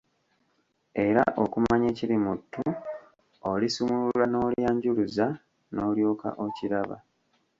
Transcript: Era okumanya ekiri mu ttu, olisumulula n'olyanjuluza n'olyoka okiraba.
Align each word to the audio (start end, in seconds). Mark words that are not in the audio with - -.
Era 1.05 1.23
okumanya 1.43 1.85
ekiri 1.91 2.15
mu 2.25 2.33
ttu, 2.39 2.65
olisumulula 3.51 4.25
n'olyanjuluza 4.29 5.27
n'olyoka 5.75 6.29
okiraba. 6.45 6.97